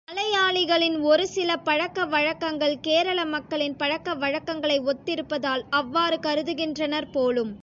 [0.07, 7.51] மலையாளிகளின் ஒருசில பழக்க வழக்கங்கள் கேரள மக்களின் பழக்க வழக்கங்களை ஒத்திருப்பதால் அவ்வாறு கருதுகின்றனர் போலும்.